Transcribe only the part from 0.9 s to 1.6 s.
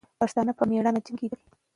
جنګېدل.